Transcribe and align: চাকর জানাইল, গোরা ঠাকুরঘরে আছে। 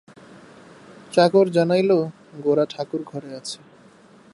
চাকর 1.13 1.45
জানাইল, 1.49 1.91
গোরা 2.43 2.65
ঠাকুরঘরে 2.65 3.29
আছে। 3.35 3.59